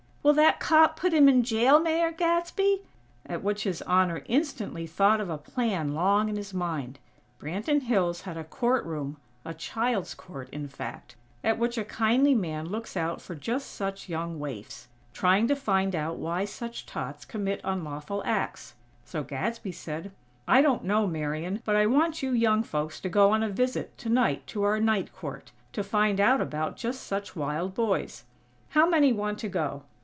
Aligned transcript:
Will 0.23 0.33
that 0.33 0.59
cop 0.59 0.97
put 0.97 1.13
him 1.15 1.27
in 1.27 1.41
jail, 1.41 1.79
Mayor 1.79 2.11
Gadsby?" 2.11 2.83
At 3.25 3.41
which 3.41 3.63
His 3.63 3.81
Honor 3.81 4.21
instantly 4.27 4.85
thought 4.85 5.19
of 5.19 5.31
a 5.31 5.37
plan 5.39 5.95
long 5.95 6.29
in 6.29 6.35
his 6.35 6.53
mind. 6.53 6.99
Branton 7.39 7.81
Hills 7.81 8.21
had 8.21 8.37
a 8.37 8.43
court 8.43 8.85
room, 8.85 9.17
a 9.43 9.55
child's 9.55 10.13
court, 10.13 10.47
in 10.51 10.67
fact, 10.67 11.15
at 11.43 11.57
which 11.57 11.75
a 11.75 11.83
kindly 11.83 12.35
man 12.35 12.67
looks 12.67 12.95
out 12.95 13.19
for 13.19 13.33
just 13.33 13.71
such 13.71 14.07
young 14.09 14.37
waifs 14.37 14.87
trying 15.11 15.47
to 15.47 15.55
find 15.55 15.95
out 15.95 16.17
why 16.19 16.45
such 16.45 16.85
tots 16.85 17.25
commit 17.25 17.59
unlawful 17.63 18.21
acts. 18.23 18.75
So 19.03 19.23
Gadsby 19.23 19.71
said: 19.71 20.11
"I 20.47 20.61
don't 20.61 20.83
know, 20.83 21.07
Marian, 21.07 21.63
but 21.65 21.75
I 21.75 21.87
want 21.87 22.21
you 22.21 22.29
young 22.31 22.61
folks 22.61 22.99
to 22.99 23.09
go 23.09 23.31
on 23.31 23.41
a 23.41 23.49
visit, 23.49 23.97
tonight, 23.97 24.45
to 24.47 24.61
our 24.63 24.79
night 24.79 25.11
court, 25.15 25.51
to 25.73 25.83
find 25.83 26.19
out 26.19 26.39
about 26.41 26.77
just 26.77 27.01
such 27.07 27.35
wild 27.35 27.73
boys. 27.73 28.23
How 28.69 28.87
many 28.87 29.11
want 29.11 29.39
to 29.39 29.49
go?" 29.49 29.81